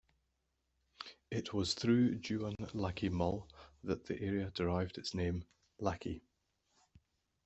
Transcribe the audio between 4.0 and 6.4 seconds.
the area derived its name 'Lakki'.